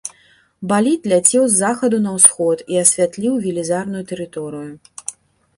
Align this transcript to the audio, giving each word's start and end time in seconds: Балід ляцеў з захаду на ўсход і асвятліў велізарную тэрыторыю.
Балід 0.71 1.01
ляцеў 1.11 1.43
з 1.51 1.59
захаду 1.63 1.97
на 2.05 2.11
ўсход 2.17 2.63
і 2.77 2.81
асвятліў 2.85 3.39
велізарную 3.47 4.03
тэрыторыю. 4.15 4.73